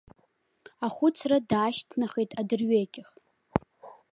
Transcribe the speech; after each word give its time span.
Ахәыцра 0.85 1.37
даашьҭнахит 1.49 2.31
адырҩегьых. 2.39 3.09